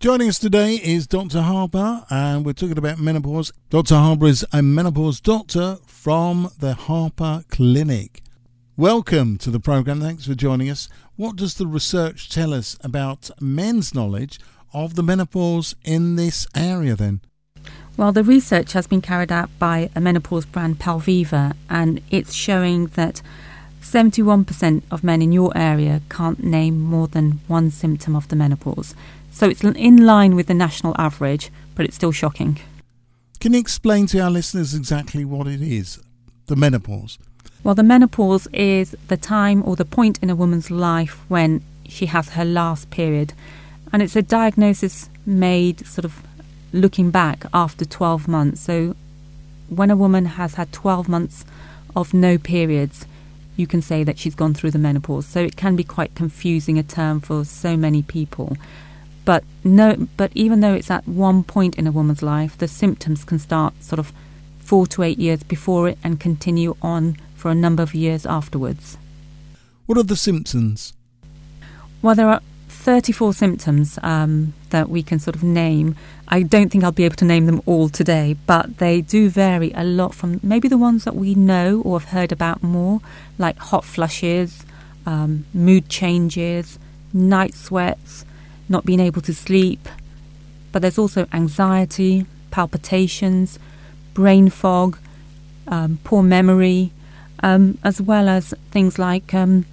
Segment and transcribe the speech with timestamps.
[0.00, 1.40] Joining us today is Dr.
[1.42, 3.52] Harper, and we're talking about menopause.
[3.68, 3.96] Dr.
[3.96, 8.22] Harper is a menopause doctor from the Harper Clinic.
[8.76, 10.00] Welcome to the program.
[10.00, 10.88] Thanks for joining us.
[11.16, 14.38] What does the research tell us about men's knowledge
[14.72, 17.20] of the menopause in this area then?
[17.96, 22.86] Well, the research has been carried out by a menopause brand, Pelviva, and it's showing
[22.94, 23.20] that
[23.80, 28.94] 71% of men in your area can't name more than one symptom of the menopause.
[29.30, 32.58] So it's in line with the national average, but it's still shocking.
[33.40, 36.00] Can you explain to our listeners exactly what it is,
[36.46, 37.18] the menopause?
[37.62, 42.06] Well, the menopause is the time or the point in a woman's life when she
[42.06, 43.32] has her last period.
[43.92, 46.22] And it's a diagnosis made sort of
[46.72, 48.60] looking back after 12 months.
[48.60, 48.94] So
[49.68, 51.44] when a woman has had 12 months
[51.96, 53.06] of no periods,
[53.58, 55.26] you can say that she's gone through the menopause.
[55.26, 58.56] So it can be quite confusing a term for so many people.
[59.24, 63.24] But no, but even though it's at one point in a woman's life, the symptoms
[63.24, 64.12] can start sort of
[64.58, 68.96] four to eight years before it and continue on for a number of years afterwards.
[69.86, 70.92] What are the symptoms?
[72.00, 75.96] Well, there are 34 symptoms um, that we can sort of name.
[76.28, 79.72] I don't think I'll be able to name them all today, but they do vary
[79.74, 83.00] a lot from maybe the ones that we know or have heard about more,
[83.38, 84.64] like hot flushes,
[85.06, 86.78] um, mood changes,
[87.12, 88.24] night sweats,
[88.68, 89.88] not being able to sleep,
[90.72, 93.58] but there's also anxiety, palpitations,
[94.14, 94.98] brain fog,
[95.66, 96.92] um, poor memory,
[97.42, 99.64] um, as well as things like um,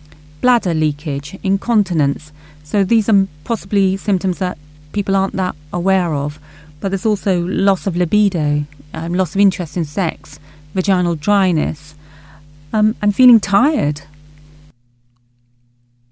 [0.42, 2.32] bladder leakage, incontinence.
[2.64, 4.58] So these are possibly symptoms that
[4.96, 6.40] people aren't that aware of.
[6.80, 10.40] But there's also loss of libido, um, loss of interest in sex,
[10.74, 11.96] vaginal dryness,
[12.74, 14.02] um, and feeling tired.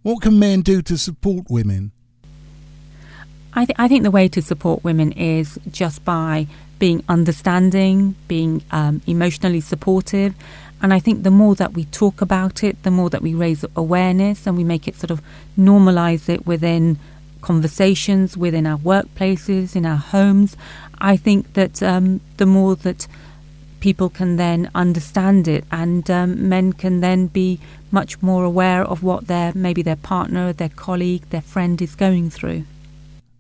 [0.04, 1.92] What can men do to support women?
[3.54, 6.48] I, th- I think the way to support women is just by
[6.80, 10.34] being understanding, being um, emotionally supportive.
[10.82, 13.64] And I think the more that we talk about it, the more that we raise
[13.76, 15.22] awareness and we make it sort of
[15.58, 16.98] normalize it within
[17.44, 20.58] conversations, within our workplaces, in our homes.
[21.00, 23.08] I think that um, the more that
[23.82, 27.60] people can then understand it and um, men can then be
[27.92, 32.30] much more aware of what their maybe their partner, their colleague, their friend is going
[32.30, 32.64] through.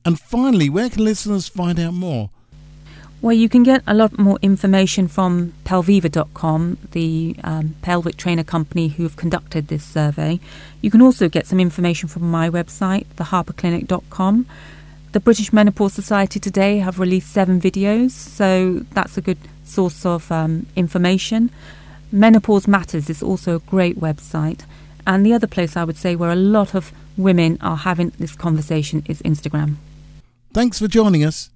[0.05, 2.29] And finally, where can listeners find out more?
[3.23, 8.89] Well, you can get a lot more information from Pelviva.com, the um, pelvic trainer company
[8.89, 10.41] who've conducted this survey.
[10.81, 14.45] You can also get some information from my website, theharperclinic.com.
[15.13, 20.29] The British Menopause Society today have released seven videos, so that's a good source of
[20.29, 21.49] um, information.
[22.11, 24.65] Menopause Matters is also a great website.
[25.07, 28.35] And the other place I would say where a lot of women are having this
[28.35, 29.75] conversation is Instagram.
[30.51, 31.52] Thanks for joining us.